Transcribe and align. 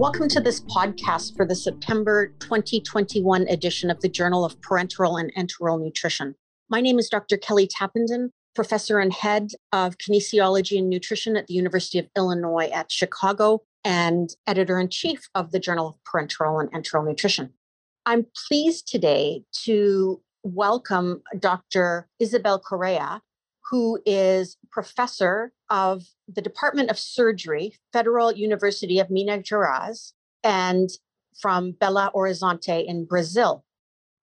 Welcome 0.00 0.28
to 0.28 0.40
this 0.40 0.60
podcast 0.60 1.36
for 1.36 1.44
the 1.44 1.54
September 1.54 2.28
2021 2.40 3.46
edition 3.48 3.90
of 3.90 4.00
the 4.00 4.08
Journal 4.08 4.46
of 4.46 4.58
Parenteral 4.62 5.20
and 5.20 5.30
Enteral 5.34 5.78
Nutrition. 5.78 6.36
My 6.70 6.80
name 6.80 6.98
is 6.98 7.10
Dr. 7.10 7.36
Kelly 7.36 7.68
Tappenden, 7.68 8.30
professor 8.54 8.98
and 8.98 9.12
head 9.12 9.50
of 9.72 9.98
kinesiology 9.98 10.78
and 10.78 10.88
nutrition 10.88 11.36
at 11.36 11.48
the 11.48 11.52
University 11.52 11.98
of 11.98 12.08
Illinois 12.16 12.70
at 12.72 12.90
Chicago 12.90 13.60
and 13.84 14.30
editor 14.46 14.80
in 14.80 14.88
chief 14.88 15.28
of 15.34 15.52
the 15.52 15.60
Journal 15.60 15.88
of 15.88 15.96
Parenteral 16.10 16.58
and 16.58 16.72
Enteral 16.72 17.06
Nutrition. 17.06 17.52
I'm 18.06 18.24
pleased 18.48 18.88
today 18.88 19.44
to 19.64 20.22
welcome 20.42 21.20
Dr. 21.38 22.08
Isabel 22.18 22.58
Correia, 22.58 23.20
who 23.70 24.00
is 24.06 24.56
professor 24.72 25.52
of 25.70 26.02
the 26.28 26.42
Department 26.42 26.90
of 26.90 26.98
Surgery, 26.98 27.74
Federal 27.92 28.32
University 28.32 28.98
of 28.98 29.10
Minas 29.10 29.48
Gerais, 29.48 30.12
and 30.42 30.90
from 31.40 31.72
Belo 31.74 32.12
Horizonte 32.12 32.84
in 32.86 33.04
Brazil. 33.04 33.64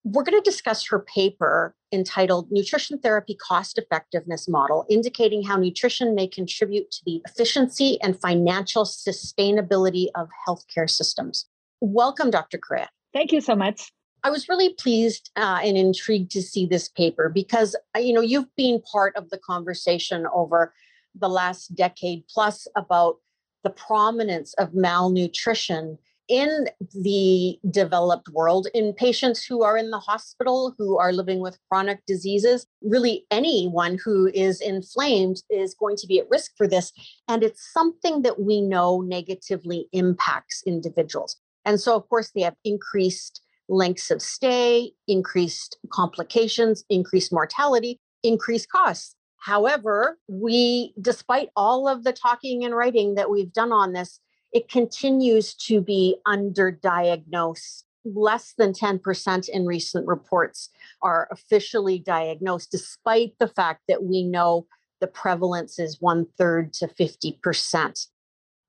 We're 0.04 0.24
going 0.24 0.42
to 0.42 0.50
discuss 0.50 0.88
her 0.88 1.00
paper 1.00 1.76
entitled 1.92 2.52
Nutrition 2.52 3.00
Therapy 3.00 3.36
Cost 3.36 3.78
Effectiveness 3.78 4.48
Model, 4.48 4.86
indicating 4.90 5.44
how 5.44 5.58
nutrition 5.58 6.16
may 6.16 6.28
contribute 6.28 6.92
to 6.92 7.00
the 7.06 7.22
efficiency 7.26 8.00
and 8.02 8.20
financial 8.20 8.84
sustainability 8.84 10.08
of 10.16 10.30
healthcare 10.48 10.90
systems. 10.90 11.46
Welcome, 11.82 12.32
Dr. 12.32 12.58
Correia. 12.58 12.90
Thank 13.14 13.32
you 13.32 13.42
so 13.42 13.56
much. 13.56 13.92
I 14.24 14.30
was 14.30 14.50
really 14.50 14.74
pleased 14.74 15.32
uh, 15.36 15.60
and 15.64 15.78
intrigued 15.78 16.32
to 16.32 16.42
see 16.42 16.66
this 16.66 16.90
paper 16.90 17.30
because 17.30 17.76
uh, 17.96 18.00
you 18.00 18.14
know 18.14 18.22
you've 18.22 18.54
been 18.56 18.82
part 18.82 19.16
of 19.16 19.30
the 19.30 19.38
conversation 19.38 20.26
over 20.34 20.74
the 21.20 21.30
last 21.30 21.76
decade 21.76 22.24
plus 22.28 22.68
about 22.76 23.18
the 23.64 23.70
prominence 23.70 24.54
of 24.56 24.74
malnutrition 24.74 25.98
in 26.28 26.68
the 26.94 27.58
developed 27.70 28.30
world 28.30 28.68
in 28.74 28.94
patients 28.94 29.46
who 29.46 29.64
are 29.64 29.78
in 29.78 29.92
the 29.92 30.00
hospital 30.00 30.76
who 30.78 30.98
are 30.98 31.14
living 31.14 31.40
with 31.40 31.58
chronic 31.70 32.06
diseases. 32.06 32.68
Really 32.82 33.26
anyone 33.32 33.98
who 34.04 34.30
is 34.34 34.60
inflamed 34.60 35.42
is 35.50 35.74
going 35.74 35.96
to 35.98 36.08
be 36.08 36.20
at 36.20 36.30
risk 36.30 36.52
for 36.58 36.68
this 36.68 36.92
and 37.28 37.44
it's 37.44 37.72
something 37.72 38.24
that 38.24 38.42
we 38.42 38.62
know 38.62 39.02
negatively 39.02 39.88
impacts 39.94 40.64
individuals. 40.66 41.38
And 41.66 41.80
so 41.80 41.96
of 41.96 42.08
course 42.10 42.32
they 42.36 42.42
have 42.42 42.56
increased 42.66 43.42
lengths 43.70 44.12
of 44.12 44.22
stay 44.22 44.92
increased 45.08 45.78
complications 45.92 46.86
increased 46.90 47.34
mortality 47.34 48.00
increased 48.24 48.70
costs 48.70 49.17
however 49.40 50.18
we 50.28 50.94
despite 51.00 51.50
all 51.56 51.88
of 51.88 52.04
the 52.04 52.14
talking 52.14 52.64
and 52.64 52.76
writing 52.76 53.16
that 53.16 53.30
we've 53.30 53.54
done 53.54 53.72
on 53.72 53.94
this 53.94 54.20
it 54.52 54.70
continues 54.70 55.54
to 55.54 55.82
be 55.82 56.18
underdiagnosed. 56.26 57.84
Less 58.06 58.54
than 58.58 58.72
10% 58.72 59.50
in 59.50 59.66
recent 59.66 60.08
reports 60.08 60.70
are 61.02 61.28
officially 61.30 62.00
diagnosed, 62.00 62.72
despite 62.72 63.34
the 63.40 63.50
fact 63.50 63.82
that 63.88 64.04
we 64.04 64.24
know 64.24 64.66
the 65.02 65.08
prevalence 65.08 65.78
is 65.78 66.02
one 66.02 66.26
third 66.38 66.74
to 66.74 66.88
50%. 66.88 68.08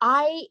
I 0.01 0.43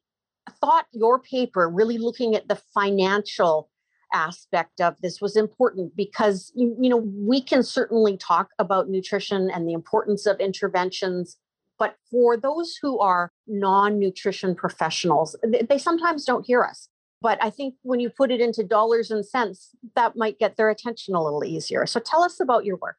thought 0.61 0.85
your 0.91 1.19
paper, 1.19 1.67
really 1.67 1.97
looking 1.97 2.33
at 2.33 2.47
the 2.47 2.55
financial 2.73 3.69
aspect 4.17 4.81
of 4.81 4.95
this, 5.01 5.21
was 5.21 5.35
important 5.35 5.95
because 5.95 6.51
you, 6.55 6.75
you 6.79 6.89
know 6.89 6.97
we 6.97 7.41
can 7.41 7.63
certainly 7.63 8.17
talk 8.17 8.49
about 8.59 8.89
nutrition 8.89 9.49
and 9.51 9.67
the 9.67 9.73
importance 9.73 10.25
of 10.25 10.39
interventions 10.39 11.37
but 11.79 11.95
for 12.09 12.37
those 12.37 12.77
who 12.81 12.99
are 12.99 13.31
non 13.47 13.99
nutrition 13.99 14.55
professionals, 14.55 15.35
they 15.43 15.77
sometimes 15.77 16.25
don't 16.25 16.45
hear 16.45 16.63
us. 16.63 16.89
But 17.21 17.43
I 17.43 17.49
think 17.49 17.75
when 17.81 17.99
you 17.99 18.09
put 18.09 18.31
it 18.31 18.41
into 18.41 18.63
dollars 18.63 19.09
and 19.09 19.25
cents, 19.25 19.69
that 19.95 20.15
might 20.15 20.37
get 20.39 20.55
their 20.55 20.69
attention 20.69 21.15
a 21.15 21.23
little 21.23 21.43
easier. 21.43 21.85
So 21.85 21.99
tell 21.99 22.23
us 22.23 22.39
about 22.39 22.65
your 22.65 22.77
work. 22.77 22.97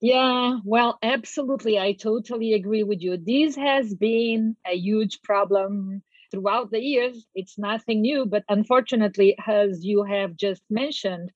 Yeah, 0.00 0.58
well, 0.64 0.98
absolutely. 1.02 1.78
I 1.78 1.92
totally 1.92 2.54
agree 2.54 2.82
with 2.82 3.00
you. 3.02 3.16
This 3.16 3.54
has 3.56 3.94
been 3.94 4.56
a 4.66 4.76
huge 4.76 5.22
problem 5.22 6.02
throughout 6.32 6.70
the 6.72 6.80
years. 6.80 7.26
It's 7.34 7.58
nothing 7.58 8.00
new, 8.00 8.26
but 8.26 8.44
unfortunately, 8.48 9.36
as 9.46 9.84
you 9.84 10.02
have 10.02 10.36
just 10.36 10.62
mentioned, 10.70 11.30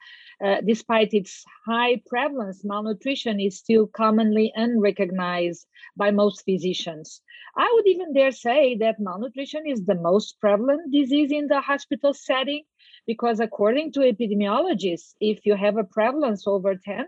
uh, 0.45 0.57
despite 0.67 1.15
its 1.15 1.45
high 1.67 2.03
prevalence, 2.07 2.65
malnutrition 2.65 3.39
is 3.39 3.59
still 3.59 3.87
commonly 3.87 4.53
unrecognized 4.57 5.67
by 5.97 6.11
most 6.11 6.45
physicians. 6.45 7.21
I 7.57 7.71
would 7.75 7.87
even 7.87 8.13
dare 8.13 8.33
say 8.33 8.77
that 8.79 8.99
malnutrition 8.99 9.67
is 9.67 9.85
the 9.85 9.95
most 9.95 10.41
prevalent 10.41 10.93
disease 10.93 11.31
in 11.31 11.47
the 11.47 11.61
hospital 11.61 12.13
setting 12.13 12.65
because, 13.07 13.39
according 13.41 13.93
to 13.93 14.01
epidemiologists, 14.01 15.15
if 15.21 15.47
you 15.47 15.55
have 15.55 15.77
a 15.77 15.85
prevalence 15.85 16.47
over 16.47 16.75
10%, 16.75 17.07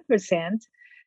uh, 0.55 0.57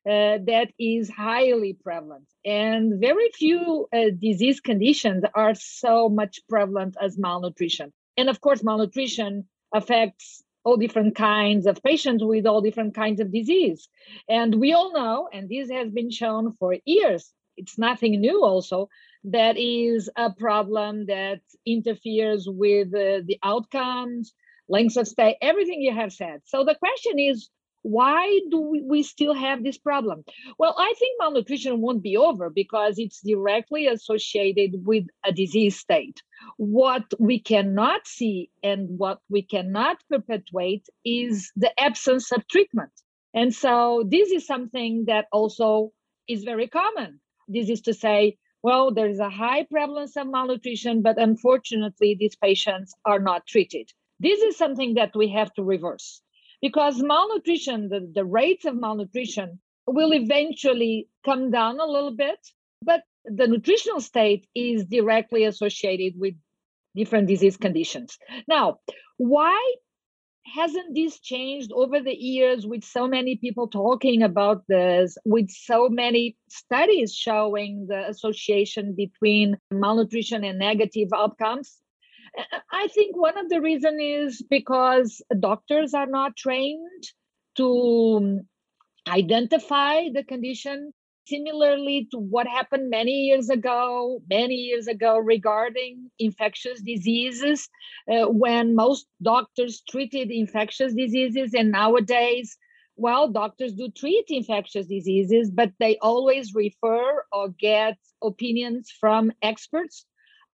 that 0.04 0.68
is 0.78 1.10
highly 1.10 1.74
prevalent. 1.74 2.26
And 2.44 3.00
very 3.00 3.30
few 3.34 3.88
uh, 3.92 4.10
disease 4.18 4.60
conditions 4.60 5.24
are 5.34 5.54
so 5.54 6.08
much 6.08 6.40
prevalent 6.48 6.96
as 7.00 7.18
malnutrition. 7.18 7.92
And 8.16 8.28
of 8.28 8.40
course, 8.40 8.62
malnutrition 8.62 9.48
affects 9.72 10.42
all 10.64 10.76
different 10.76 11.14
kinds 11.16 11.66
of 11.66 11.82
patients 11.82 12.22
with 12.22 12.46
all 12.46 12.60
different 12.60 12.94
kinds 12.94 13.20
of 13.20 13.32
disease. 13.32 13.88
And 14.28 14.54
we 14.60 14.72
all 14.72 14.92
know, 14.92 15.28
and 15.32 15.48
this 15.48 15.70
has 15.70 15.90
been 15.90 16.10
shown 16.10 16.52
for 16.58 16.76
years, 16.84 17.32
it's 17.56 17.78
nothing 17.78 18.20
new 18.20 18.44
also, 18.44 18.88
that 19.24 19.56
is 19.56 20.10
a 20.16 20.32
problem 20.32 21.06
that 21.06 21.40
interferes 21.66 22.48
with 22.48 22.88
uh, 22.88 23.22
the 23.24 23.38
outcomes, 23.42 24.32
lengths 24.68 24.96
of 24.96 25.06
stay, 25.06 25.36
everything 25.40 25.82
you 25.82 25.94
have 25.94 26.12
said. 26.12 26.40
So 26.44 26.64
the 26.64 26.74
question 26.74 27.18
is, 27.18 27.48
why 27.82 28.40
do 28.50 28.80
we 28.84 29.02
still 29.02 29.34
have 29.34 29.62
this 29.62 29.78
problem? 29.78 30.24
Well, 30.58 30.74
I 30.78 30.94
think 30.98 31.16
malnutrition 31.18 31.80
won't 31.80 32.02
be 32.02 32.16
over 32.16 32.48
because 32.48 32.98
it's 32.98 33.20
directly 33.20 33.86
associated 33.86 34.86
with 34.86 35.04
a 35.24 35.32
disease 35.32 35.78
state. 35.78 36.22
What 36.56 37.04
we 37.18 37.40
cannot 37.40 38.06
see 38.06 38.50
and 38.62 38.98
what 38.98 39.18
we 39.28 39.42
cannot 39.42 39.98
perpetuate 40.08 40.86
is 41.04 41.50
the 41.56 41.78
absence 41.80 42.30
of 42.32 42.46
treatment. 42.46 42.92
And 43.34 43.52
so 43.54 44.04
this 44.06 44.30
is 44.30 44.46
something 44.46 45.06
that 45.06 45.26
also 45.32 45.92
is 46.28 46.44
very 46.44 46.68
common. 46.68 47.20
This 47.48 47.68
is 47.68 47.80
to 47.82 47.94
say, 47.94 48.36
well, 48.62 48.92
there 48.92 49.08
is 49.08 49.18
a 49.18 49.28
high 49.28 49.64
prevalence 49.64 50.16
of 50.16 50.28
malnutrition, 50.28 51.02
but 51.02 51.20
unfortunately, 51.20 52.16
these 52.18 52.36
patients 52.36 52.94
are 53.04 53.18
not 53.18 53.46
treated. 53.46 53.90
This 54.20 54.40
is 54.40 54.56
something 54.56 54.94
that 54.94 55.16
we 55.16 55.28
have 55.30 55.52
to 55.54 55.64
reverse 55.64 56.22
because 56.62 57.02
malnutrition, 57.02 57.88
the, 57.88 58.08
the 58.14 58.24
rates 58.24 58.64
of 58.64 58.76
malnutrition 58.76 59.60
will 59.86 60.14
eventually 60.14 61.08
come 61.24 61.50
down 61.50 61.80
a 61.80 61.86
little 61.86 62.14
bit, 62.14 62.38
but 62.82 63.02
the 63.24 63.46
nutritional 63.46 64.00
state 64.00 64.46
is 64.54 64.86
directly 64.86 65.44
associated 65.44 66.18
with 66.18 66.34
different 66.94 67.28
disease 67.28 67.56
conditions. 67.56 68.16
Now, 68.46 68.78
why 69.16 69.74
hasn't 70.54 70.94
this 70.94 71.20
changed 71.20 71.72
over 71.72 72.00
the 72.00 72.14
years 72.14 72.66
with 72.66 72.84
so 72.84 73.06
many 73.06 73.36
people 73.36 73.68
talking 73.68 74.22
about 74.22 74.62
this, 74.68 75.16
with 75.24 75.50
so 75.50 75.88
many 75.88 76.36
studies 76.48 77.14
showing 77.14 77.86
the 77.88 78.08
association 78.08 78.94
between 78.94 79.56
malnutrition 79.70 80.44
and 80.44 80.58
negative 80.58 81.08
outcomes? 81.14 81.81
I 82.72 82.88
think 82.88 83.16
one 83.16 83.38
of 83.38 83.48
the 83.48 83.60
reasons 83.60 84.00
is 84.00 84.42
because 84.48 85.22
doctors 85.38 85.94
are 85.94 86.06
not 86.06 86.36
trained 86.36 87.04
to 87.56 88.40
identify 89.08 90.08
the 90.12 90.24
condition 90.24 90.92
similarly 91.26 92.08
to 92.10 92.18
what 92.18 92.46
happened 92.46 92.90
many 92.90 93.12
years 93.12 93.48
ago 93.48 94.20
many 94.28 94.54
years 94.54 94.88
ago 94.88 95.18
regarding 95.18 96.10
infectious 96.18 96.80
diseases 96.82 97.68
uh, 98.10 98.26
when 98.26 98.74
most 98.74 99.06
doctors 99.22 99.82
treated 99.88 100.30
infectious 100.30 100.94
diseases 100.94 101.54
and 101.54 101.70
nowadays 101.70 102.56
well 102.96 103.28
doctors 103.28 103.72
do 103.72 103.88
treat 103.90 104.24
infectious 104.28 104.86
diseases 104.86 105.50
but 105.50 105.70
they 105.78 105.96
always 105.98 106.54
refer 106.54 107.22
or 107.32 107.48
get 107.48 107.96
opinions 108.22 108.90
from 109.00 109.32
experts. 109.42 110.06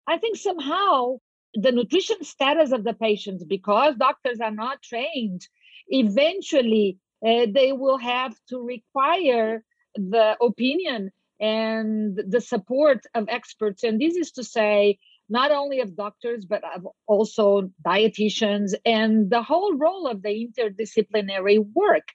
I 0.08 0.18
think 0.18 0.38
somehow 0.38 1.18
the 1.60 1.72
nutrition 1.72 2.24
status 2.24 2.72
of 2.72 2.84
the 2.84 2.94
patients 2.94 3.44
because 3.44 3.96
doctors 3.96 4.40
are 4.40 4.52
not 4.52 4.82
trained 4.82 5.48
eventually 5.90 6.98
uh, 7.26 7.48
they 7.52 7.72
will 7.72 7.98
have 7.98 8.36
to 8.48 8.60
require 8.60 9.64
the 9.96 10.38
opinion 10.40 11.12
and 11.40 12.20
the 12.28 12.42
support 12.42 13.06
of 13.16 13.28
experts. 13.30 13.84
And 13.84 14.00
this 14.00 14.16
is 14.16 14.32
to 14.34 14.44
say 14.44 15.00
not 15.30 15.52
only 15.52 15.80
of 15.82 15.96
doctors 15.96 16.46
but 16.46 16.62
of 16.76 16.88
also 17.08 17.72
dietitians 17.86 18.74
and 18.86 19.30
the 19.30 19.42
whole 19.42 19.74
role 19.76 20.08
of 20.08 20.22
the 20.22 20.30
interdisciplinary 20.30 21.66
work. 21.74 22.08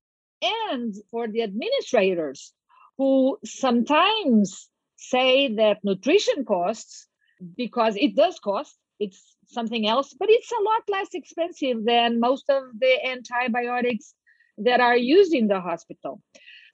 And 0.42 0.94
for 1.10 1.26
the 1.26 1.42
administrators 1.42 2.52
who 2.98 3.38
sometimes 3.44 4.68
say 4.96 5.54
that 5.54 5.78
nutrition 5.82 6.44
costs 6.44 7.08
because 7.56 7.96
it 7.96 8.14
does 8.14 8.38
cost 8.38 8.76
it's 9.02 9.31
something 9.52 9.86
else, 9.86 10.14
but 10.18 10.30
it's 10.30 10.50
a 10.52 10.62
lot 10.62 10.82
less 10.88 11.08
expensive 11.14 11.84
than 11.84 12.20
most 12.20 12.48
of 12.48 12.64
the 12.78 13.06
antibiotics 13.06 14.14
that 14.58 14.80
are 14.80 14.96
used 14.96 15.34
in 15.34 15.48
the 15.48 15.60
hospital. 15.60 16.22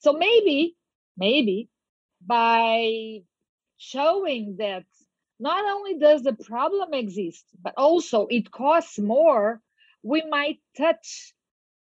So 0.01 0.13
maybe, 0.13 0.77
maybe 1.17 1.69
by 2.27 3.21
showing 3.77 4.57
that 4.59 4.85
not 5.41 5.65
only 5.65 5.99
does 5.99 6.23
the 6.23 6.33
problem 6.33 6.95
exist, 6.95 7.45
but 7.63 7.75
also 7.77 8.27
it 8.29 8.51
costs 8.51 8.99
more, 8.99 9.61
we 10.03 10.23
might 10.29 10.59
touch, 10.77 11.33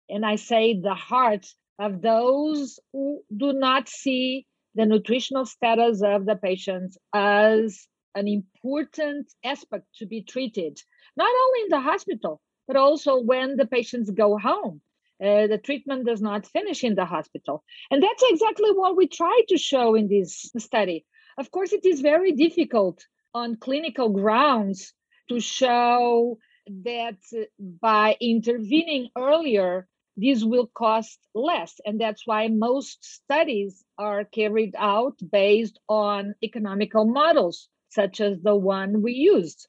and 0.09 0.25
I 0.25 0.37
say 0.37 0.79
the 0.79 0.95
heart 0.95 1.47
of 1.79 2.03
those 2.03 2.79
who 2.93 3.23
do 3.35 3.53
not 3.53 3.89
see 3.89 4.47
the 4.75 4.87
nutritional 4.87 5.47
status 5.47 6.03
of 6.03 6.27
the 6.27 6.37
patients 6.37 6.99
as 7.15 7.87
an 8.17 8.27
important 8.27 9.33
aspect 9.45 9.87
to 9.99 10.07
be 10.07 10.23
treated, 10.23 10.81
not 11.17 11.31
only 11.45 11.61
in 11.65 11.69
the 11.69 11.81
hospital, 11.81 12.41
but 12.67 12.77
also 12.77 13.21
when 13.21 13.57
the 13.57 13.67
patients 13.67 14.11
go 14.11 14.37
home. 14.39 14.81
Uh, 15.23 15.47
the 15.47 15.59
treatment 15.59 16.05
does 16.05 16.21
not 16.21 16.47
finish 16.47 16.85
in 16.85 16.95
the 16.95 17.05
hospital. 17.07 17.65
And 17.91 18.03
that's 18.03 18.25
exactly 18.27 18.73
what 18.73 18.97
we 18.97 19.07
try 19.07 19.43
to 19.49 19.57
show 19.57 19.95
in 19.95 20.09
this 20.09 20.51
study. 20.59 21.07
Of 21.39 21.51
course, 21.51 21.73
it 21.73 21.87
is 21.87 22.01
very 22.01 22.33
difficult 22.33 23.07
on 23.35 23.57
clinical 23.57 24.09
grounds 24.09 24.93
to 25.29 25.41
show 25.41 26.39
that 26.85 27.19
by 27.59 28.17
intervening 28.21 29.09
earlier, 29.17 29.87
this 30.17 30.43
will 30.43 30.67
cost 30.67 31.19
less. 31.35 31.81
And 31.85 32.01
that's 32.01 32.27
why 32.27 32.49
most 32.49 33.05
studies 33.05 33.85
are 33.99 34.25
carried 34.25 34.75
out 34.77 35.17
based 35.31 35.79
on 35.89 36.35
economical 36.43 37.05
models, 37.05 37.69
such 37.97 38.21
as 38.21 38.39
the 38.41 38.55
one 38.55 39.03
we 39.03 39.13
used, 39.15 39.67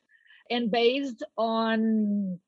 and 0.51 0.69
based 0.69 1.23
on 1.37 2.39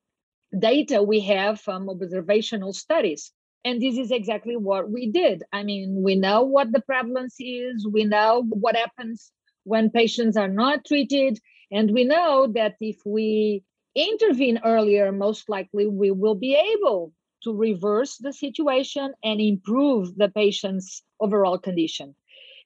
data 0.58 1.02
we 1.02 1.20
have 1.22 1.60
from 1.60 1.90
observational 1.90 2.74
studies. 2.74 3.32
And 3.66 3.82
this 3.82 3.98
is 3.98 4.12
exactly 4.12 4.56
what 4.56 4.90
we 4.90 5.12
did. 5.12 5.44
I 5.52 5.64
mean, 5.64 6.02
we 6.02 6.16
know 6.16 6.44
what 6.44 6.72
the 6.72 6.82
prevalence 6.82 7.36
is, 7.40 7.88
we 7.88 8.04
know 8.06 8.46
what 8.48 8.76
happens 8.76 9.32
when 9.64 9.90
patients 9.90 10.38
are 10.38 10.54
not 10.64 10.86
treated, 10.86 11.40
and 11.72 11.92
we 11.92 12.04
know 12.04 12.48
that 12.56 12.76
if 12.80 12.98
we 13.06 13.64
intervene 13.96 14.60
earlier, 14.64 15.12
most 15.12 15.50
likely 15.50 15.88
we 15.88 16.12
will 16.12 16.36
be 16.36 16.56
able 16.56 17.12
to 17.44 17.54
reverse 17.54 18.18
the 18.18 18.34
situation 18.34 19.14
and 19.24 19.40
improve 19.42 20.16
the 20.16 20.30
patient's 20.30 21.04
overall 21.20 21.58
condition. 21.58 22.16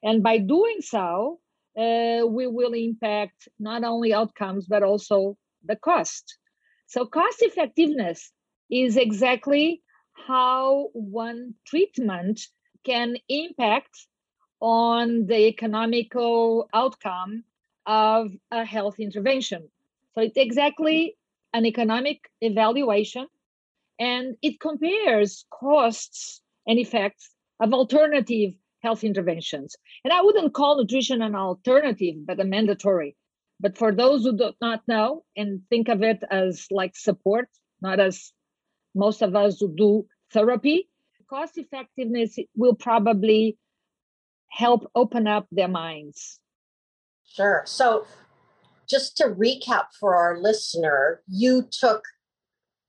And 0.02 0.22
by 0.22 0.38
doing 0.38 0.78
so, 0.80 1.40
uh, 1.76 2.26
we 2.26 2.46
will 2.46 2.72
impact 2.72 3.48
not 3.58 3.84
only 3.84 4.14
outcomes, 4.14 4.66
but 4.66 4.82
also 4.82 5.36
the 5.64 5.76
cost. 5.76 6.38
So, 6.86 7.06
cost 7.06 7.42
effectiveness 7.42 8.30
is 8.70 8.96
exactly 8.96 9.82
how 10.12 10.90
one 10.92 11.54
treatment 11.66 12.40
can 12.84 13.16
impact 13.28 14.06
on 14.60 15.26
the 15.26 15.48
economical 15.48 16.68
outcome 16.72 17.44
of 17.86 18.30
a 18.50 18.64
health 18.64 19.00
intervention. 19.00 19.68
So, 20.14 20.20
it's 20.22 20.36
exactly 20.36 21.16
an 21.52 21.66
economic 21.66 22.30
evaluation 22.40 23.26
and 23.98 24.36
it 24.42 24.60
compares 24.60 25.44
costs 25.50 26.42
and 26.66 26.78
effects 26.78 27.30
of 27.60 27.72
alternative 27.72 28.54
health 28.84 29.02
interventions. 29.02 29.74
And 30.04 30.12
I 30.12 30.20
wouldn't 30.20 30.54
call 30.54 30.76
nutrition 30.76 31.22
an 31.22 31.34
alternative, 31.34 32.16
but 32.26 32.38
a 32.38 32.44
mandatory. 32.44 33.16
But 33.58 33.78
for 33.78 33.92
those 33.92 34.24
who 34.24 34.36
do 34.36 34.52
not 34.60 34.82
know 34.86 35.24
and 35.36 35.62
think 35.70 35.88
of 35.88 36.02
it 36.02 36.22
as 36.30 36.66
like 36.70 36.94
support, 36.94 37.48
not 37.80 37.98
as 37.98 38.32
most 38.94 39.22
of 39.22 39.34
us 39.34 39.58
who 39.58 39.74
do 39.74 40.06
therapy, 40.32 40.88
cost 41.30 41.56
effectiveness 41.56 42.38
will 42.54 42.74
probably 42.74 43.56
help 44.50 44.90
open 44.94 45.26
up 45.26 45.46
their 45.50 45.68
minds. 45.68 46.38
Sure. 47.24 47.62
So, 47.64 48.06
just 48.86 49.16
to 49.16 49.24
recap 49.24 49.86
for 49.98 50.14
our 50.14 50.38
listener, 50.38 51.22
you 51.26 51.66
took 51.70 52.04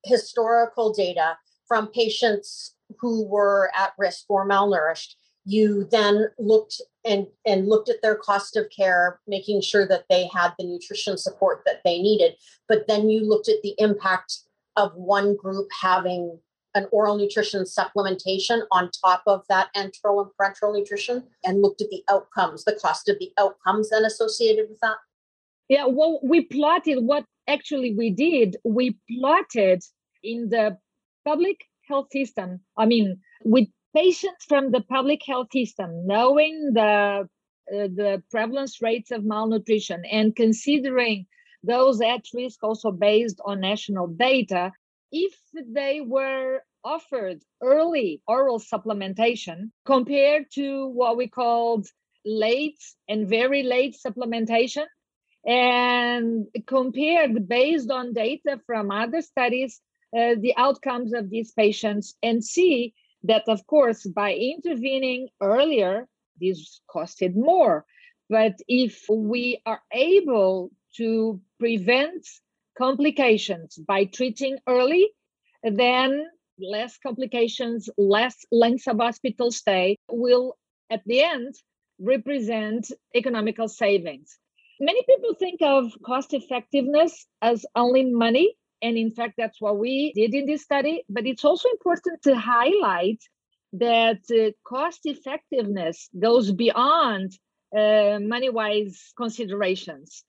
historical 0.04 0.94
data 0.94 1.38
from 1.70 1.88
patients 1.88 2.76
who 3.00 3.26
were 3.26 3.72
at 3.76 3.94
risk 3.98 4.26
or 4.28 4.48
malnourished 4.48 5.16
you 5.46 5.88
then 5.92 6.28
looked 6.40 6.82
and 7.06 7.28
and 7.46 7.68
looked 7.68 7.90
at 7.90 8.02
their 8.02 8.16
cost 8.16 8.56
of 8.56 8.66
care 8.76 9.20
making 9.28 9.62
sure 9.62 9.88
that 9.88 10.06
they 10.10 10.28
had 10.34 10.54
the 10.58 10.66
nutrition 10.66 11.18
support 11.18 11.62
that 11.66 11.82
they 11.86 12.02
needed. 12.02 12.36
But 12.68 12.88
then 12.88 13.10
you 13.10 13.28
looked 13.28 13.48
at 13.48 13.62
the 13.64 13.76
impact 13.78 14.40
of 14.76 14.94
one 14.96 15.36
group 15.36 15.68
having 15.82 16.40
an 16.74 16.88
oral 16.92 17.18
nutrition 17.18 17.64
supplementation 17.64 18.64
on 18.72 18.90
top 19.04 19.24
of 19.28 19.46
that 19.48 19.70
enteral 19.78 20.22
and 20.22 20.32
parenteral 20.38 20.78
nutrition 20.78 21.24
and 21.46 21.62
looked 21.62 21.82
at 21.82 21.90
the 21.90 22.04
outcomes 22.10 22.66
the 22.66 22.78
cost 22.82 23.08
of 23.08 23.18
the 23.20 23.32
outcomes 23.38 23.90
then 23.92 24.04
associated 24.04 24.68
with 24.70 24.80
that? 24.82 24.98
Yeah 25.70 25.86
well 25.86 26.20
we 26.24 26.42
plotted 26.42 27.04
what 27.04 27.26
actually 27.48 27.94
we 27.94 28.10
did. 28.10 28.58
We 28.64 28.98
plotted 29.10 29.84
in 30.24 30.50
the 30.50 30.78
public 31.26 31.66
health 31.88 32.08
system, 32.12 32.62
I 32.78 32.86
mean, 32.86 33.20
with 33.44 33.68
patients 33.96 34.46
from 34.48 34.72
the 34.72 34.82
public 34.82 35.22
health 35.26 35.48
system, 35.52 36.06
knowing 36.06 36.74
the 36.74 37.28
uh, 37.74 37.88
the 38.02 38.22
prevalence 38.30 38.80
rates 38.80 39.10
of 39.10 39.24
malnutrition 39.24 40.04
and 40.12 40.36
considering 40.36 41.26
those 41.64 42.00
at 42.00 42.24
risk 42.34 42.64
also 42.64 42.92
based 42.92 43.42
on 43.44 43.60
national 43.60 44.06
data, 44.08 44.72
if 45.12 45.34
they 45.74 46.00
were 46.00 46.62
offered 46.84 47.42
early 47.64 48.22
oral 48.28 48.60
supplementation 48.60 49.72
compared 49.84 50.46
to 50.54 50.88
what 50.90 51.18
we 51.18 51.28
called 51.28 51.88
late 52.24 52.80
and 53.10 53.28
very 53.28 53.64
late 53.64 53.96
supplementation, 54.06 54.86
and 55.48 56.46
compared 56.68 57.48
based 57.48 57.90
on 57.90 58.14
data 58.14 58.60
from 58.68 58.92
other 58.92 59.22
studies 59.22 59.82
uh, 60.16 60.36
the 60.40 60.54
outcomes 60.58 61.14
of 61.14 61.30
these 61.30 61.52
patients 61.52 62.16
and 62.22 62.44
see 62.44 62.94
that, 63.28 63.44
of 63.48 63.66
course, 63.68 64.06
by 64.06 64.34
intervening 64.34 65.30
earlier, 65.42 66.08
this 66.40 66.82
costed 66.90 67.36
more. 67.36 67.86
But 68.30 68.56
if 68.68 69.06
we 69.10 69.62
are 69.66 69.82
able 69.92 70.72
to 70.98 71.40
prevent 71.60 72.28
complications 72.78 73.78
by 73.78 74.06
treating 74.06 74.58
early, 74.68 75.12
then 75.64 76.26
less 76.60 76.98
complications, 76.98 77.90
less 77.98 78.46
lengths 78.52 78.88
of 78.88 78.98
hospital 78.98 79.52
stay 79.52 79.98
will, 80.10 80.58
at 80.90 81.02
the 81.06 81.24
end, 81.24 81.56
represent 82.00 82.92
economical 83.16 83.68
savings. 83.68 84.38
Many 84.80 85.04
people 85.04 85.34
think 85.36 85.62
of 85.62 85.92
cost 86.06 86.34
effectiveness 86.34 87.26
as 87.42 87.66
only 87.76 88.06
money, 88.06 88.56
and 88.82 88.98
in 88.98 89.12
fact, 89.12 89.36
that's 89.38 89.62
what 89.62 89.78
we 89.78 90.14
did 90.14 90.34
in 90.34 90.46
this 90.46 90.64
study. 90.64 91.04
But 91.10 91.26
it's 91.26 91.46
also 91.46 91.70
important 91.70 92.22
to 92.24 92.36
highlight 92.36 93.22
that 93.74 94.22
uh, 94.32 94.52
cost 94.68 95.02
effectiveness 95.06 96.10
goes 96.20 96.52
beyond 96.52 97.38
uh, 97.76 98.20
money 98.22 98.50
wise 98.50 99.14
considerations. 99.18 100.24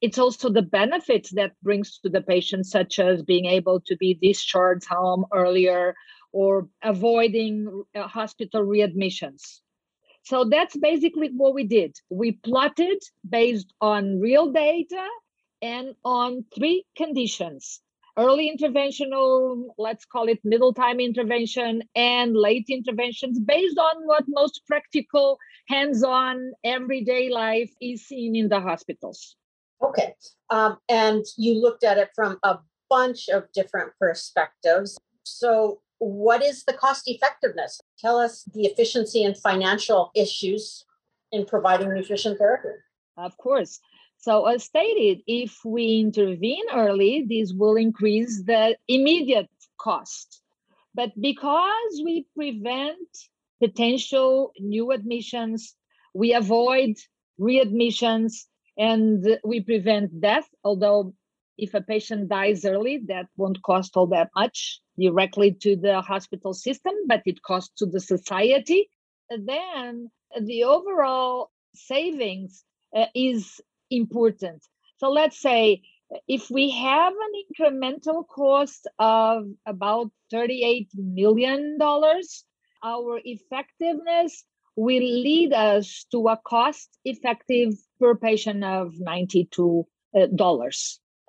It's 0.00 0.18
also 0.18 0.48
the 0.48 0.62
benefits 0.62 1.30
that 1.30 1.52
brings 1.62 1.98
to 2.00 2.08
the 2.08 2.20
patient, 2.20 2.66
such 2.66 2.98
as 2.98 3.22
being 3.22 3.46
able 3.46 3.80
to 3.86 3.96
be 3.96 4.14
discharged 4.14 4.86
home 4.86 5.26
earlier 5.32 5.94
or 6.32 6.68
avoiding 6.82 7.84
uh, 7.94 8.06
hospital 8.06 8.64
readmissions. 8.64 9.60
So 10.22 10.44
that's 10.44 10.76
basically 10.76 11.30
what 11.34 11.54
we 11.54 11.64
did. 11.64 11.96
We 12.10 12.32
plotted 12.32 13.02
based 13.28 13.72
on 13.80 14.20
real 14.20 14.52
data 14.52 15.06
and 15.62 15.94
on 16.04 16.44
three 16.54 16.84
conditions 16.96 17.80
early 18.18 18.52
interventional, 18.54 19.68
let's 19.78 20.04
call 20.04 20.28
it 20.28 20.40
middle 20.44 20.74
time 20.74 21.00
intervention, 21.00 21.82
and 21.94 22.36
late 22.36 22.66
interventions 22.68 23.38
based 23.38 23.78
on 23.78 24.06
what 24.06 24.24
most 24.26 24.60
practical, 24.66 25.38
hands 25.68 26.02
on, 26.02 26.52
everyday 26.64 27.30
life 27.30 27.72
is 27.80 28.06
seen 28.06 28.34
in 28.34 28.48
the 28.48 28.60
hospitals. 28.60 29.36
Okay. 29.80 30.14
Um, 30.50 30.78
and 30.88 31.24
you 31.36 31.54
looked 31.54 31.84
at 31.84 31.98
it 31.98 32.10
from 32.14 32.38
a 32.42 32.58
bunch 32.90 33.28
of 33.28 33.44
different 33.52 33.92
perspectives. 34.00 34.98
So, 35.22 35.80
what 35.98 36.42
is 36.42 36.64
the 36.64 36.72
cost 36.72 37.04
effectiveness? 37.06 37.80
Tell 37.98 38.18
us 38.18 38.44
the 38.54 38.66
efficiency 38.66 39.24
and 39.24 39.36
financial 39.36 40.10
issues 40.14 40.84
in 41.32 41.44
providing 41.44 41.92
nutrition 41.92 42.36
therapy. 42.36 42.68
Of 43.16 43.36
course. 43.36 43.80
So, 44.18 44.46
as 44.46 44.64
stated, 44.64 45.22
if 45.26 45.64
we 45.64 46.00
intervene 46.00 46.64
early, 46.74 47.24
this 47.28 47.52
will 47.52 47.76
increase 47.76 48.42
the 48.42 48.76
immediate 48.88 49.48
cost. 49.78 50.42
But 50.94 51.12
because 51.20 52.02
we 52.04 52.26
prevent 52.34 53.08
potential 53.60 54.52
new 54.58 54.90
admissions, 54.90 55.74
we 56.14 56.34
avoid 56.34 56.96
readmissions, 57.40 58.46
and 58.76 59.38
we 59.44 59.60
prevent 59.60 60.20
death, 60.20 60.48
although 60.64 61.14
if 61.56 61.74
a 61.74 61.80
patient 61.80 62.28
dies 62.28 62.64
early, 62.64 62.98
that 63.08 63.26
won't 63.36 63.62
cost 63.62 63.96
all 63.96 64.06
that 64.08 64.30
much 64.34 64.80
directly 64.98 65.52
to 65.62 65.76
the 65.76 66.00
hospital 66.00 66.54
system, 66.54 66.94
but 67.06 67.22
it 67.26 67.42
costs 67.42 67.74
to 67.78 67.86
the 67.86 68.00
society. 68.00 68.88
then 69.30 70.10
the 70.40 70.64
overall 70.64 71.50
savings 71.74 72.64
uh, 72.96 73.06
is 73.14 73.60
important. 73.90 74.64
So 74.98 75.10
let's 75.10 75.40
say 75.40 75.82
if 76.26 76.50
we 76.50 76.70
have 76.70 77.12
an 77.12 77.32
incremental 77.44 78.26
cost 78.26 78.88
of 78.98 79.46
about 79.66 80.10
$38 80.32 80.88
million, 80.94 81.78
our 82.82 83.20
effectiveness 83.24 84.44
will 84.76 85.02
lead 85.02 85.52
us 85.52 86.06
to 86.12 86.28
a 86.28 86.38
cost 86.46 86.98
effective 87.04 87.74
per 88.00 88.14
patient 88.14 88.62
of 88.64 88.94
$92. 88.94 89.84
Uh, 90.14 90.26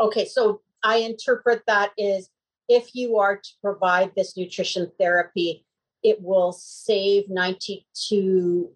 okay, 0.04 0.26
so 0.26 0.62
I 0.84 0.98
interpret 0.98 1.64
that 1.68 1.92
is 1.98 2.30
if 2.68 2.94
you 2.94 3.18
are 3.18 3.38
to 3.38 3.50
provide 3.62 4.12
this 4.16 4.38
nutrition 4.38 4.92
therapy, 5.00 5.66
it 6.04 6.22
will 6.22 6.52
save 6.54 7.26
$92 7.28 8.70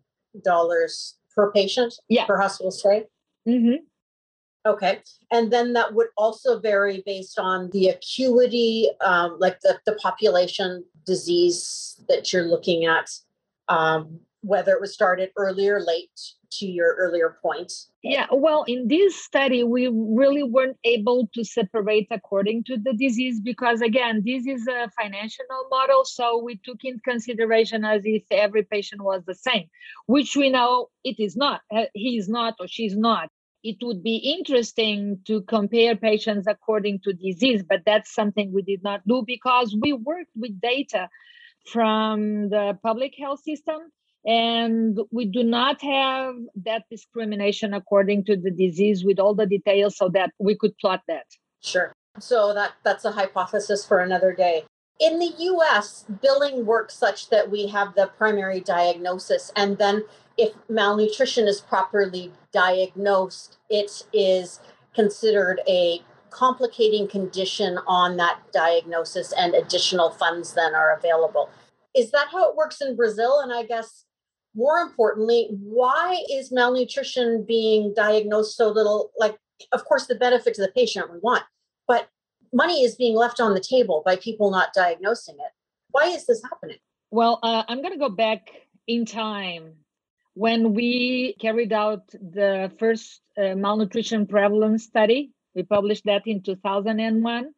per 1.35 1.51
patient 1.51 1.93
yeah. 2.09 2.25
per 2.25 2.37
hospital 2.37 2.71
stay? 2.71 3.05
Mm-hmm. 3.47 3.83
Okay. 4.65 5.01
And 5.31 5.51
then 5.51 5.73
that 5.73 5.93
would 5.93 6.07
also 6.15 6.59
vary 6.59 7.03
based 7.05 7.38
on 7.38 7.69
the 7.71 7.89
acuity, 7.89 8.89
um, 9.01 9.38
like 9.39 9.59
the, 9.59 9.77
the 9.85 9.95
population 9.95 10.85
disease 11.05 12.01
that 12.07 12.31
you're 12.31 12.45
looking 12.45 12.85
at, 12.85 13.09
um, 13.67 14.19
whether 14.41 14.71
it 14.71 14.79
was 14.79 14.93
started 14.93 15.31
early 15.35 15.67
or 15.67 15.81
late 15.81 16.19
to 16.60 16.65
your 16.65 16.95
earlier 16.95 17.38
point. 17.41 17.72
Yeah, 18.01 18.27
well, 18.31 18.63
in 18.67 18.88
this 18.88 19.24
study, 19.24 19.63
we 19.63 19.88
really 19.88 20.43
weren't 20.43 20.77
able 20.83 21.29
to 21.33 21.43
separate 21.43 22.07
according 22.12 22.65
to 22.65 22.77
the 22.77 22.93
disease 22.93 23.39
because, 23.39 23.81
again, 23.81 24.24
this 24.25 24.45
is 24.45 24.67
a 24.67 24.89
financial 25.01 25.45
model. 25.69 26.03
So 26.05 26.41
we 26.41 26.60
took 26.63 26.83
in 26.83 27.00
consideration 27.00 27.86
as 27.86 28.01
if 28.05 28.24
every 28.31 28.63
patient 28.63 29.01
was 29.03 29.24
the 29.25 29.36
same, 29.36 29.69
which 30.07 30.36
we 30.36 30.50
know 30.50 30.89
it 31.03 31.19
is 31.19 31.36
not. 31.36 31.62
Uh, 31.74 31.86
he 31.93 32.17
is 32.17 32.27
not 32.27 32.55
or 32.60 32.67
she's 32.67 32.95
not 32.95 33.29
it 33.63 33.77
would 33.81 34.03
be 34.03 34.17
interesting 34.17 35.19
to 35.25 35.41
compare 35.43 35.95
patients 35.95 36.48
according 36.48 37.00
to 37.00 37.13
disease, 37.13 37.63
but 37.63 37.81
that's 37.86 38.13
something 38.13 38.51
we 38.51 38.62
did 38.62 38.83
not 38.83 39.01
do 39.07 39.24
because 39.25 39.75
we 39.81 39.93
worked 39.93 40.31
with 40.36 40.60
data 40.60 41.07
from 41.65 42.50
the 42.50 42.77
public 42.83 43.13
health 43.17 43.41
system 43.41 43.79
and 44.25 44.99
we 45.11 45.25
do 45.25 45.43
not 45.43 45.81
have 45.81 46.35
that 46.55 46.83
discrimination 46.89 47.73
according 47.73 48.23
to 48.25 48.37
the 48.37 48.51
disease 48.51 49.03
with 49.03 49.19
all 49.19 49.35
the 49.35 49.45
details 49.45 49.97
so 49.97 50.09
that 50.09 50.31
we 50.39 50.55
could 50.55 50.77
plot 50.77 51.01
that. 51.07 51.25
Sure. 51.61 51.93
So 52.19 52.53
that 52.53 52.73
that's 52.83 53.05
a 53.05 53.11
hypothesis 53.11 53.85
for 53.85 53.99
another 53.99 54.33
day. 54.33 54.65
In 54.99 55.19
the 55.19 55.33
US, 55.37 56.05
billing 56.21 56.65
works 56.65 56.93
such 56.93 57.29
that 57.29 57.49
we 57.49 57.67
have 57.67 57.95
the 57.95 58.07
primary 58.17 58.59
diagnosis 58.59 59.51
and 59.55 59.77
then 59.77 60.03
if 60.37 60.53
malnutrition 60.69 61.47
is 61.47 61.61
properly 61.61 62.31
diagnosed, 62.51 63.57
it 63.69 64.03
is 64.13 64.59
considered 64.95 65.61
a 65.67 66.01
complicating 66.29 67.07
condition 67.07 67.77
on 67.85 68.17
that 68.17 68.39
diagnosis 68.51 69.31
and 69.37 69.53
additional 69.53 70.09
funds 70.09 70.53
then 70.53 70.73
are 70.73 70.95
available. 70.97 71.49
Is 71.95 72.09
that 72.11 72.29
how 72.31 72.49
it 72.49 72.55
works 72.55 72.81
in 72.81 72.95
Brazil? 72.95 73.39
And 73.39 73.53
I 73.53 73.63
guess 73.63 74.05
more 74.55 74.79
importantly, 74.79 75.48
why 75.51 76.22
is 76.31 76.51
malnutrition 76.51 77.43
being 77.48 77.93
diagnosed 77.95 78.55
so 78.55 78.69
little? 78.69 79.12
Like, 79.17 79.38
of 79.72 79.86
course, 79.86 80.07
the 80.07 80.15
benefit 80.15 80.53
to 80.55 80.62
the 80.62 80.72
patient 80.72 81.12
we 81.12 81.19
want, 81.19 81.43
but 81.88 82.10
money 82.53 82.83
is 82.83 82.95
being 82.95 83.15
left 83.15 83.39
on 83.39 83.53
the 83.53 83.60
table 83.60 84.03
by 84.05 84.15
people 84.15 84.51
not 84.51 84.74
diagnosing 84.74 85.36
it. 85.36 85.51
Why 85.91 86.07
is 86.07 86.25
this 86.25 86.41
happening? 86.43 86.77
Well, 87.12 87.39
uh, 87.43 87.63
I'm 87.67 87.81
going 87.81 87.93
to 87.93 88.00
go 88.00 88.10
back 88.10 88.50
in 88.88 89.05
time 89.05 89.74
when 90.33 90.74
we 90.74 91.36
carried 91.39 91.74
out 91.74 92.07
the 92.10 92.72
first 92.79 93.22
uh, 93.38 93.55
malnutrition 93.55 94.25
prevalence 94.25 94.83
study. 94.83 95.31
We 95.55 95.63
published 95.63 96.05
that 96.05 96.25
in 96.25 96.41
2001. 96.41 97.53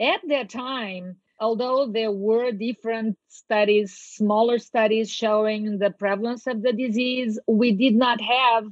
At 0.00 0.20
that 0.28 0.48
time, 0.48 1.16
although 1.40 1.86
there 1.86 2.12
were 2.12 2.52
different 2.52 3.16
studies, 3.28 3.96
smaller 3.96 4.58
studies 4.58 5.10
showing 5.10 5.78
the 5.78 5.90
prevalence 5.90 6.46
of 6.46 6.62
the 6.62 6.72
disease, 6.72 7.38
we 7.48 7.72
did 7.72 7.94
not 7.94 8.20
have 8.20 8.64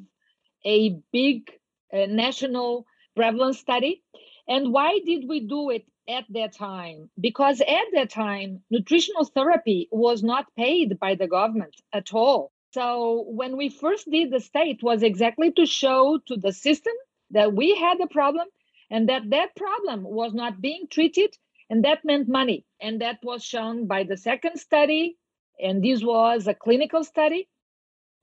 a 0.64 0.98
big 1.12 1.50
uh, 1.92 2.06
national 2.06 2.87
prevalence 3.16 3.58
study. 3.58 4.02
And 4.46 4.72
why 4.72 5.00
did 5.04 5.28
we 5.28 5.40
do 5.40 5.70
it 5.70 5.87
at 6.08 6.25
that 6.30 6.54
time? 6.54 7.10
Because 7.18 7.60
at 7.60 7.87
that 7.94 8.10
time, 8.10 8.62
nutritional 8.70 9.25
therapy 9.25 9.88
was 9.90 10.22
not 10.22 10.54
paid 10.56 10.98
by 10.98 11.14
the 11.14 11.26
government 11.26 11.75
at 11.92 12.12
all. 12.12 12.52
So 12.72 13.25
when 13.28 13.56
we 13.56 13.70
first 13.70 14.10
did 14.10 14.30
the 14.30 14.40
state 14.40 14.82
was 14.82 15.02
exactly 15.02 15.52
to 15.52 15.64
show 15.64 16.18
to 16.26 16.37
the 16.37 16.52
system 16.52 16.92
that 17.30 17.52
we 17.54 17.75
had 17.75 18.00
a 18.00 18.06
problem 18.06 18.46
and 18.90 19.08
that 19.08 19.30
that 19.30 19.56
problem 19.56 20.02
was 20.02 20.34
not 20.34 20.60
being 20.60 20.87
treated 20.90 21.34
and 21.70 21.84
that 21.84 22.04
meant 22.04 22.28
money. 22.28 22.64
And 22.80 23.00
that 23.00 23.18
was 23.22 23.44
shown 23.44 23.87
by 23.87 24.04
the 24.04 24.16
second 24.16 24.58
study. 24.58 25.16
And 25.60 25.82
this 25.82 26.02
was 26.02 26.46
a 26.46 26.54
clinical 26.54 27.04
study 27.04 27.48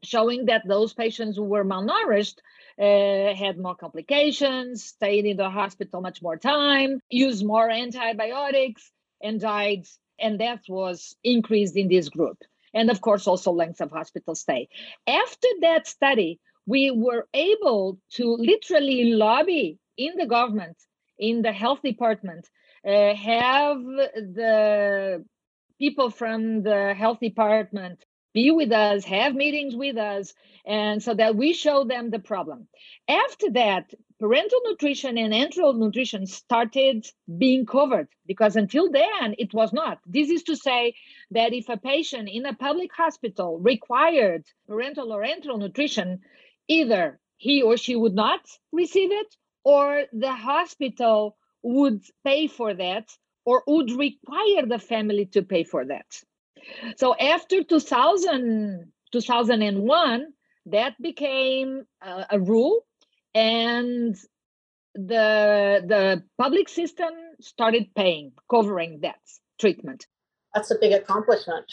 showing 0.04 0.46
that 0.46 0.68
those 0.68 0.94
patients 0.94 1.38
who 1.38 1.44
were 1.44 1.66
malnourished 1.66 2.38
uh, 2.80 3.34
had 3.36 3.58
more 3.58 3.75
complications 3.75 4.84
stayed 4.84 5.25
in 5.25 5.38
the 5.38 5.50
hospital 5.50 6.02
much 6.02 6.22
more 6.22 6.38
time 6.38 7.00
used 7.10 7.46
more 7.46 7.70
antibiotics 7.70 8.92
and 9.22 9.40
died. 9.40 9.86
And 10.20 10.40
that 10.40 10.62
was 10.70 11.16
increased 11.24 11.75
in 11.75 11.88
this 11.88 12.10
group. 12.10 12.38
And 12.74 12.90
of 12.90 13.02
course 13.02 13.28
also 13.28 13.52
length 13.52 13.82
of 13.82 13.92
hospital 13.92 14.36
stay. 14.36 14.68
After 15.08 15.48
that 15.62 15.88
study, 15.88 16.40
we 16.66 16.92
were 16.92 17.28
able 17.34 18.00
to 18.12 18.36
literally 18.36 19.14
lobby 19.14 19.80
in 19.98 20.14
the 20.18 20.25
government, 20.25 20.78
in 21.18 21.42
the 21.42 21.52
health 21.52 21.82
department, 21.84 22.50
uh, 22.86 23.15
have 23.15 23.77
the 23.80 25.25
people 25.80 26.10
from 26.10 26.63
the 26.63 26.94
health 26.94 27.20
department 27.20 28.04
be 28.34 28.51
with 28.51 28.72
us, 28.72 29.06
have 29.06 29.34
meetings 29.34 29.75
with 29.75 29.98
us, 29.98 30.34
and 30.65 31.01
so 31.01 31.13
that 31.13 31.36
we 31.36 31.54
show 31.54 31.86
them 31.86 32.10
the 32.10 32.20
problem. 32.20 32.68
After 33.08 33.50
that, 33.51 33.94
parenteral 34.22 34.63
nutrition 34.65 35.18
and 35.18 35.34
enteral 35.34 35.77
nutrition 35.77 36.25
started 36.27 37.06
being 37.38 37.65
covered 37.65 38.10
because 38.25 38.56
until 38.56 38.92
then 38.92 39.36
it 39.38 39.54
was 39.54 39.72
not. 39.74 40.00
This 40.06 40.30
is 40.30 40.44
to 40.44 40.56
say 40.56 40.96
that 41.32 41.54
if 41.54 41.70
a 41.70 41.77
patient 41.77 42.30
in 42.30 42.46
a 42.46 42.54
public 42.54 42.92
hospital 42.94 43.58
required 43.60 44.46
parenteral 44.70 45.12
or 45.12 45.24
enteral 45.24 45.60
nutrition, 45.60 46.22
either 46.68 47.20
he 47.38 47.62
or 47.62 47.77
she 47.77 47.96
would 47.96 48.15
not 48.15 48.42
receive 48.72 49.12
it 49.12 49.36
or 49.63 50.04
the 50.13 50.34
hospital 50.34 51.38
would 51.66 52.04
pay 52.24 52.48
for 52.48 52.74
that 52.74 53.10
or 53.44 53.64
would 53.68 53.92
require 53.92 54.66
the 54.66 54.80
family 54.80 55.26
to 55.26 55.42
pay 55.42 55.64
for 55.64 55.86
that. 55.86 56.06
So 56.98 57.16
after 57.16 57.64
2000, 57.64 58.92
2001, 59.12 60.28
that 60.68 60.94
became 61.02 61.86
a, 62.02 62.26
a 62.32 62.40
rule 62.40 62.86
and 63.34 64.16
the 64.94 65.84
the 65.86 66.24
public 66.38 66.70
system 66.70 67.12
started 67.42 67.94
paying 67.96 68.32
covering 68.50 69.02
that 69.02 69.20
treatment. 69.60 70.08
That's 70.54 70.72
a 70.72 70.78
big 70.80 70.94
accomplishment. 70.94 71.72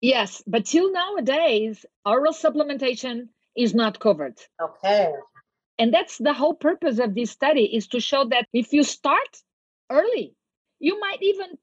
Yes 0.00 0.42
but 0.46 0.66
till 0.66 0.92
nowadays 0.92 1.86
oral 2.04 2.34
supplementation 2.34 3.28
is 3.56 3.74
not 3.74 3.98
covered. 3.98 4.38
Okay 4.60 5.12
and 5.78 5.92
that's 5.92 6.18
the 6.18 6.32
whole 6.32 6.54
purpose 6.54 6.98
of 6.98 7.14
this 7.14 7.30
study 7.30 7.64
is 7.64 7.86
to 7.88 8.00
show 8.00 8.24
that 8.28 8.46
if 8.52 8.72
you 8.72 8.82
start 8.82 9.42
early 9.90 10.34
you 10.78 10.98
might 11.00 11.22
even 11.22 11.58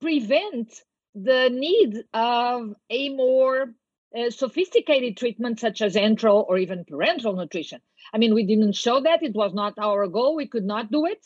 prevent 0.00 0.68
the 1.14 1.50
need 1.50 2.04
of 2.14 2.74
a 2.90 3.08
more 3.10 3.74
uh, 4.16 4.30
sophisticated 4.30 5.16
treatment 5.16 5.60
such 5.60 5.82
as 5.82 5.94
enteral 5.94 6.44
or 6.48 6.58
even 6.58 6.84
parenteral 6.84 7.36
nutrition 7.36 7.80
I 8.12 8.18
mean, 8.18 8.34
we 8.34 8.44
didn't 8.44 8.72
show 8.72 9.00
that. 9.00 9.22
It 9.22 9.34
was 9.34 9.54
not 9.54 9.74
our 9.78 10.06
goal. 10.08 10.34
We 10.34 10.46
could 10.46 10.64
not 10.64 10.90
do 10.90 11.06
it. 11.06 11.24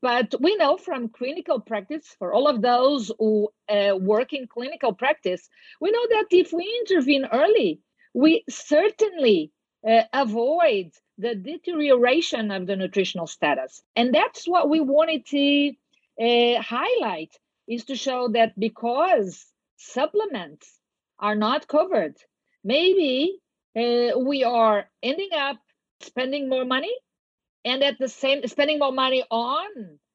But 0.00 0.34
we 0.40 0.54
know 0.56 0.76
from 0.76 1.08
clinical 1.08 1.58
practice, 1.60 2.14
for 2.18 2.32
all 2.32 2.46
of 2.46 2.62
those 2.62 3.10
who 3.18 3.48
uh, 3.68 3.96
work 3.98 4.32
in 4.32 4.46
clinical 4.46 4.92
practice, 4.92 5.48
we 5.80 5.90
know 5.90 6.06
that 6.10 6.26
if 6.30 6.52
we 6.52 6.64
intervene 6.86 7.26
early, 7.32 7.80
we 8.14 8.44
certainly 8.48 9.50
uh, 9.88 10.02
avoid 10.12 10.92
the 11.22 11.36
deterioration 11.36 12.50
of 12.50 12.66
the 12.66 12.76
nutritional 12.76 13.28
status. 13.28 13.80
And 13.94 14.12
that's 14.12 14.46
what 14.46 14.68
we 14.68 14.80
wanted 14.80 15.24
to 15.26 15.72
uh, 16.20 16.60
highlight 16.60 17.32
is 17.68 17.84
to 17.84 17.96
show 17.96 18.28
that 18.32 18.58
because 18.58 19.46
supplements 19.76 20.68
are 21.20 21.36
not 21.36 21.68
covered, 21.68 22.16
maybe 22.64 23.38
uh, 23.76 24.18
we 24.18 24.42
are 24.42 24.90
ending 25.02 25.30
up 25.32 25.58
spending 26.00 26.48
more 26.48 26.64
money 26.64 26.94
and 27.64 27.84
at 27.84 27.98
the 27.98 28.08
same 28.08 28.46
spending 28.48 28.80
more 28.80 28.92
money 28.92 29.24
on 29.30 29.68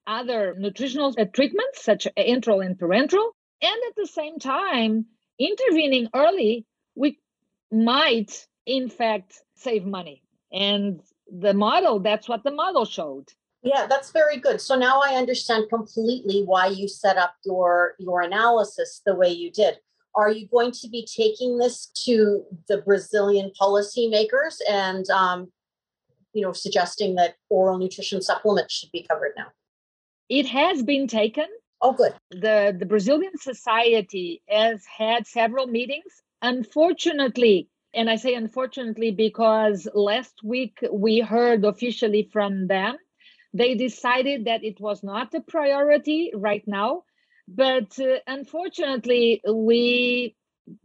other 0.05 0.55
nutritional 0.57 1.15
uh, 1.17 1.25
treatments 1.33 1.81
such 1.81 2.05
as 2.05 2.13
enteral 2.25 2.65
and 2.65 2.77
parenteral 2.77 3.29
and 3.61 3.79
at 3.87 3.95
the 3.95 4.05
same 4.07 4.37
time 4.37 5.05
intervening 5.39 6.09
early 6.13 6.65
we 6.95 7.17
might 7.71 8.45
in 8.65 8.89
fact 8.89 9.41
save 9.55 9.85
money 9.85 10.21
and 10.51 11.01
the 11.29 11.53
model 11.53 11.99
that's 11.99 12.29
what 12.29 12.43
the 12.43 12.51
model 12.51 12.85
showed. 12.85 13.29
Yeah 13.63 13.85
that's 13.87 14.11
very 14.11 14.37
good. 14.37 14.61
So 14.61 14.75
now 14.75 15.01
i 15.01 15.15
understand 15.15 15.65
completely 15.69 16.43
why 16.43 16.67
you 16.67 16.87
set 16.87 17.17
up 17.17 17.35
your 17.45 17.95
your 17.99 18.21
analysis 18.21 19.01
the 19.05 19.15
way 19.15 19.29
you 19.29 19.51
did. 19.51 19.79
Are 20.15 20.31
you 20.31 20.47
going 20.47 20.71
to 20.71 20.89
be 20.89 21.05
taking 21.05 21.57
this 21.57 21.87
to 22.05 22.43
the 22.67 22.79
brazilian 22.79 23.51
policymakers 23.59 24.55
and 24.69 25.07
um, 25.09 25.51
you 26.33 26.41
know 26.41 26.53
suggesting 26.53 27.15
that 27.15 27.35
oral 27.49 27.77
nutrition 27.77 28.21
supplements 28.21 28.73
should 28.73 28.91
be 28.91 29.05
covered 29.09 29.33
now? 29.37 29.47
It 30.29 30.47
has 30.47 30.83
been 30.83 31.07
taken. 31.07 31.47
Oh 31.81 31.93
good. 31.93 32.13
The 32.31 32.75
the 32.77 32.85
brazilian 32.85 33.37
society 33.37 34.41
has 34.47 34.85
had 34.85 35.27
several 35.27 35.67
meetings. 35.67 36.23
Unfortunately 36.41 37.69
and 37.97 38.11
I 38.11 38.15
say 38.15 38.35
unfortunately 38.35 39.09
because 39.09 39.87
last 39.95 40.43
week 40.43 40.77
we 40.91 41.19
heard 41.19 41.65
officially 41.65 42.29
from 42.31 42.67
them. 42.67 42.95
They 43.53 43.73
decided 43.73 44.45
that 44.45 44.63
it 44.63 44.79
was 44.79 45.03
not 45.03 45.33
a 45.33 45.41
priority 45.41 46.31
right 46.35 46.63
now. 46.67 47.03
But 47.47 47.97
uh, 47.99 48.19
unfortunately, 48.27 49.41
we, 49.51 50.35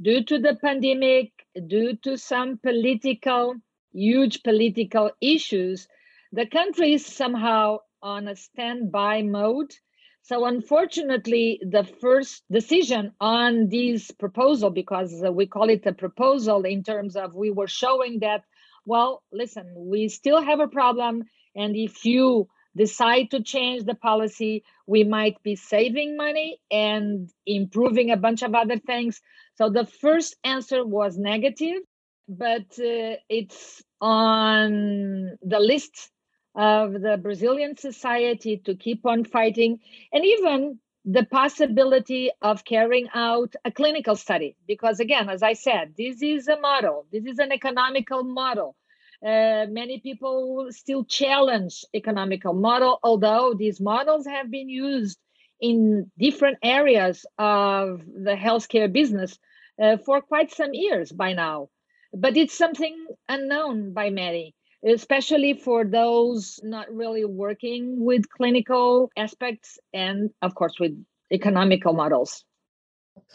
due 0.01 0.25
to 0.25 0.39
the 0.39 0.55
pandemic, 0.55 1.33
due 1.67 1.97
to 1.97 2.17
some 2.17 2.57
political, 2.57 3.57
huge 3.93 4.43
political 4.43 5.11
issues, 5.21 5.89
the 6.33 6.47
country 6.47 6.95
is 6.95 7.05
somehow 7.05 7.81
on 8.01 8.27
a 8.27 8.37
standby 8.37 9.23
mode 9.23 9.75
so 10.23 10.45
unfortunately, 10.45 11.61
the 11.63 11.83
first 12.01 12.45
decision 12.51 13.13
on 13.21 13.69
this 13.69 14.11
proposal, 14.13 14.71
because 14.71 15.13
we 15.33 15.47
call 15.47 15.69
it 15.69 15.85
a 15.85 15.93
proposal 15.93 16.63
in 16.63 16.85
terms 16.85 17.17
of 17.17 17.35
we 17.35 17.51
were 17.51 17.67
showing 17.67 18.21
that, 18.21 18.45
well, 18.87 19.23
listen, 19.33 19.67
we 19.77 20.09
still 20.09 20.41
have 20.41 20.61
a 20.61 20.69
problem. 20.69 21.25
And 21.57 21.75
if 21.75 22.05
you 22.05 22.49
decide 22.77 23.33
to 23.33 23.43
change 23.43 23.85
the 23.85 23.97
policy, 23.97 24.63
we 24.87 25.03
might 25.03 25.43
be 25.43 25.57
saving 25.57 26.17
money 26.17 26.61
and 26.71 27.29
improving 27.45 28.13
a 28.13 28.17
bunch 28.17 28.43
of 28.43 28.55
other 28.55 28.79
things. 28.79 29.21
So 29.57 29.71
the 29.71 29.87
first 29.87 30.37
answer 30.45 30.87
was 30.87 31.19
negative, 31.19 31.83
but 32.29 32.71
uh, 32.79 33.19
it's 33.29 33.83
on 34.01 35.33
the 35.43 35.59
list 35.59 36.12
of 36.55 36.93
the 36.93 37.17
Brazilian 37.17 37.77
society 37.77 38.59
to 38.59 38.75
keep 38.75 39.07
on 39.07 39.25
fighting, 39.25 39.81
and 40.13 40.25
even 40.25 40.79
the 41.05 41.25
possibility 41.25 42.31
of 42.43 42.65
carrying 42.65 43.09
out 43.15 43.55
a 43.65 43.73
clinical 43.73 44.15
study. 44.15 44.57
Because, 44.67 45.01
again, 45.01 45.29
as 45.29 45.43
I 45.43 45.55
said, 45.55 45.95
this 45.97 46.23
is 46.23 46.49
a 46.49 46.61
model, 46.61 47.07
this 47.11 47.25
is 47.25 47.39
an 47.39 47.53
economical 47.53 48.23
model. 48.23 48.77
Uh, 49.25 49.67
many 49.69 50.01
people 50.01 50.67
still 50.71 51.05
challenge 51.05 51.85
economical 51.95 52.53
model, 52.53 52.99
although 53.03 53.55
these 53.55 53.81
models 53.81 54.27
have 54.27 54.51
been 54.51 54.69
used 54.69 55.19
in 55.61 56.11
different 56.19 56.59
areas 56.63 57.25
of 57.39 58.03
the 58.05 58.35
healthcare 58.35 58.93
business 58.93 59.39
uh, 59.81 59.97
for 59.97 60.21
quite 60.21 60.51
some 60.51 60.75
years 60.75 61.13
by 61.13 61.33
now. 61.33 61.69
But 62.13 62.37
it's 62.37 62.59
something 62.59 63.07
unknown 63.29 63.93
by 63.93 64.11
many 64.11 64.55
especially 64.85 65.55
for 65.55 65.85
those 65.85 66.61
not 66.63 66.93
really 66.93 67.25
working 67.25 68.05
with 68.05 68.29
clinical 68.31 69.11
aspects 69.17 69.79
and, 69.93 70.31
of 70.43 70.55
course, 70.55 70.79
with 70.81 70.93
economical 71.33 71.93
models. 71.93 72.45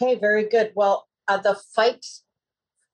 Okay, 0.00 0.16
very 0.16 0.48
good. 0.48 0.72
Well, 0.74 1.06
uh, 1.26 1.38
the 1.38 1.58
fight 1.74 2.04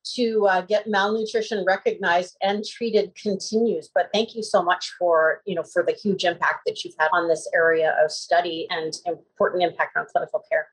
to 0.05 0.47
uh, 0.47 0.61
get 0.61 0.87
malnutrition 0.87 1.64
recognized 1.67 2.37
and 2.43 2.64
treated 2.64 3.14
continues 3.14 3.88
but 3.95 4.11
thank 4.12 4.35
you 4.35 4.43
so 4.43 4.62
much 4.62 4.93
for 4.99 5.40
you 5.47 5.55
know 5.55 5.62
for 5.62 5.83
the 5.83 5.93
huge 5.93 6.25
impact 6.25 6.61
that 6.67 6.85
you've 6.85 6.95
had 6.99 7.09
on 7.12 7.27
this 7.27 7.49
area 7.55 7.97
of 8.05 8.11
study 8.12 8.67
and 8.71 8.93
important 9.07 9.62
impact 9.62 9.97
on 9.97 10.05
clinical 10.12 10.43
care 10.51 10.69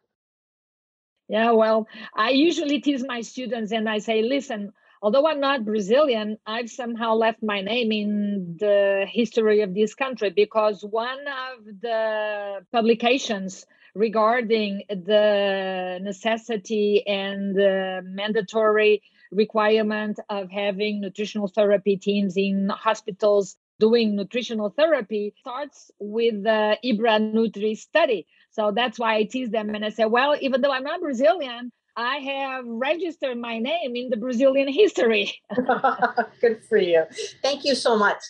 yeah 1.30 1.52
well 1.52 1.88
i 2.16 2.30
usually 2.30 2.82
tease 2.82 3.06
my 3.08 3.22
students 3.22 3.72
and 3.72 3.88
i 3.88 4.00
say 4.00 4.22
listen 4.22 4.74
although 5.02 5.28
I'm 5.28 5.40
not 5.40 5.66
Brazilian, 5.66 6.38
I've 6.46 6.70
somehow 6.70 7.16
left 7.16 7.42
my 7.42 7.62
name 7.62 7.92
in 7.92 8.58
the 8.60 9.06
history 9.10 9.62
of 9.62 9.74
this 9.74 9.96
country 9.96 10.30
because 10.30 10.84
one 10.84 11.20
of 11.28 11.66
the 11.82 12.66
publications 12.72 13.66
regarding 13.96 14.84
the 14.90 16.00
necessity 16.02 17.04
and 17.06 17.56
the 17.56 18.02
mandatory 18.04 19.02
requirement 19.32 20.20
of 20.30 20.50
having 20.50 21.02
nutritional 21.02 21.48
therapy 21.48 21.98
teams 21.98 22.38
in 22.38 22.70
hospitals 22.70 23.58
doing 23.80 24.16
nutritional 24.16 24.70
therapy 24.70 25.34
starts 25.40 25.90
with 26.00 26.44
the 26.44 26.78
IBRANUTRI 26.86 27.76
study. 27.76 28.28
So 28.52 28.72
that's 28.72 29.00
why 29.00 29.16
I 29.16 29.24
tease 29.24 29.50
them 29.50 29.74
and 29.74 29.84
I 29.84 29.90
say, 29.90 30.06
well, 30.06 30.36
even 30.40 30.62
though 30.62 30.72
I'm 30.72 30.84
not 30.84 31.02
Brazilian, 31.02 31.72
I 31.96 32.18
have 32.18 32.66
registered 32.66 33.38
my 33.38 33.60
name 33.60 33.96
in 33.96 34.10
the 34.10 34.18
Brazilian 34.18 34.72
history. 34.72 35.34
Good 36.42 36.64
for 36.68 36.78
you. 36.78 37.04
Thank 37.42 37.66
you 37.66 37.76
so 37.76 37.98
much. 37.98 38.22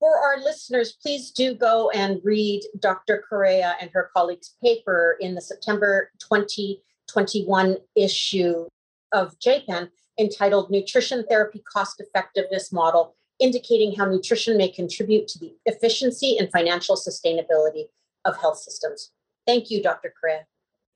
For 0.00 0.16
our 0.16 0.38
listeners, 0.40 0.96
please 1.02 1.32
do 1.32 1.54
go 1.54 1.90
and 1.90 2.20
read 2.22 2.62
Dr. 2.78 3.24
Correia 3.28 3.74
and 3.80 3.90
her 3.92 4.10
colleagues' 4.14 4.54
paper 4.62 5.16
in 5.20 5.34
the 5.34 5.40
September 5.40 6.10
2021 6.20 7.76
issue 7.96 8.68
of 9.12 9.38
JPEN 9.40 9.90
entitled 10.18 10.70
Nutrition 10.70 11.24
Therapy 11.28 11.62
Cost 11.72 12.00
Effectiveness 12.00 12.72
Model 12.72 13.16
Indicating 13.40 13.94
How 13.94 14.04
Nutrition 14.04 14.56
May 14.56 14.68
Contribute 14.68 15.28
to 15.28 15.38
the 15.38 15.54
Efficiency 15.64 16.36
and 16.38 16.50
Financial 16.50 16.96
Sustainability 16.96 17.84
of 18.24 18.36
Health 18.36 18.58
Systems. 18.58 19.12
Thank 19.46 19.70
you, 19.70 19.82
Dr. 19.82 20.12
Correia. 20.20 20.44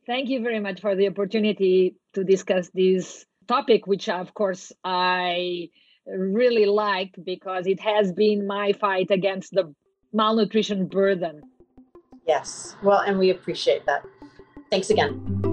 Thank 0.06 0.28
you 0.28 0.42
very 0.42 0.60
much 0.60 0.80
for 0.80 0.96
the 0.96 1.08
opportunity 1.08 1.96
to 2.14 2.24
discuss 2.24 2.70
this 2.74 3.24
topic, 3.46 3.86
which 3.86 4.08
of 4.08 4.34
course 4.34 4.72
I 4.82 5.68
really 6.06 6.66
like 6.66 7.14
because 7.22 7.66
it 7.66 7.80
has 7.80 8.12
been 8.12 8.46
my 8.46 8.72
fight 8.72 9.10
against 9.10 9.52
the 9.52 9.72
malnutrition 10.12 10.86
burden. 10.86 11.42
Yes, 12.26 12.76
well, 12.82 13.00
and 13.00 13.18
we 13.18 13.30
appreciate 13.30 13.86
that. 13.86 14.04
Thanks 14.70 14.90
again. 14.90 15.51